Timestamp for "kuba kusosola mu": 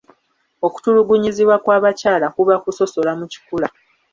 2.35-3.25